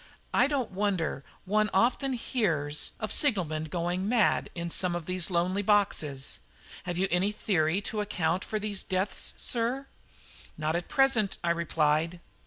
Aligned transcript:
I 0.33 0.47
don't 0.47 0.71
wonder 0.71 1.23
one 1.45 1.69
often 1.75 2.13
hears 2.13 2.93
of 2.99 3.11
signalmen 3.11 3.65
going 3.65 4.09
mad 4.09 4.49
in 4.55 4.71
some 4.71 4.95
of 4.95 5.05
these 5.05 5.29
lonely 5.29 5.61
boxes. 5.61 6.39
Have 6.85 6.97
you 6.97 7.07
any 7.11 7.31
theory 7.31 7.81
to 7.81 8.01
account 8.01 8.43
for 8.43 8.57
these 8.57 8.81
deaths, 8.81 9.31
sir?" 9.37 9.85
"None 10.57 10.75
at 10.75 10.87
present," 10.87 11.37
I 11.43 11.51
replied. 11.51 12.19